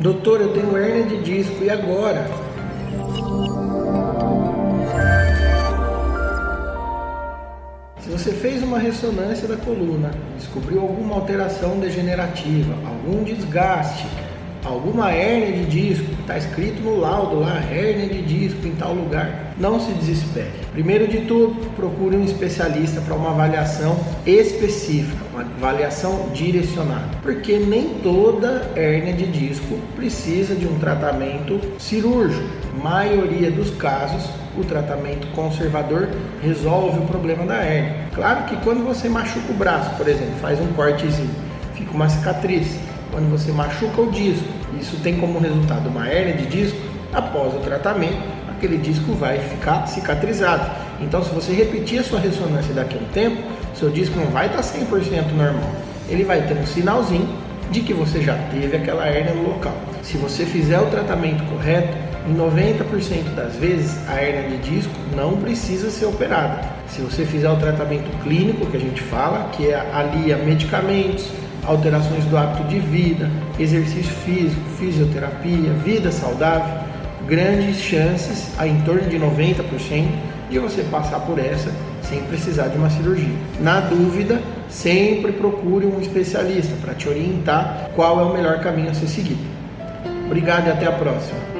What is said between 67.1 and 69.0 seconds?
fizer o tratamento clínico que a